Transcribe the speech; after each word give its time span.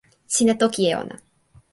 sina 0.33 0.53
toki 0.61 0.81
e 0.91 0.93
ona. 1.01 1.15